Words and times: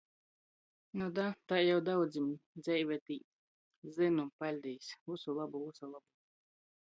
Nu 1.01 1.09
da. 1.17 1.25
Tai 1.51 1.59
jau 1.67 1.75
daudzim. 1.89 2.31
Dzeive 2.63 2.97
tī. 3.11 3.19
Zynu. 3.99 4.27
Paļdis. 4.41 4.89
Vysu 5.13 5.37
lobu. 5.43 5.63
Vysu 5.69 5.93
lobu. 5.93 6.07